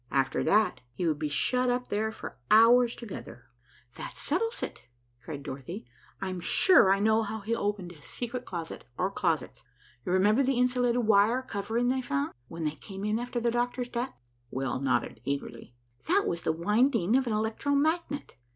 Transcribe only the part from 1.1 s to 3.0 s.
be shut up there for hours